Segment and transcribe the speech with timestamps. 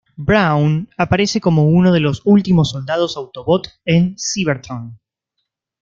[0.17, 4.97] Brawn aparece como uno de los últimos soldados Autobot en Cybertron.